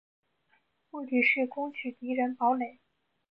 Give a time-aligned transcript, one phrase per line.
[0.89, 2.79] 目的是攻取敌人堡垒。